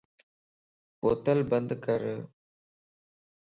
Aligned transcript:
بوتل 0.99 1.39
بند 1.49 1.69
ڪر 1.85 2.01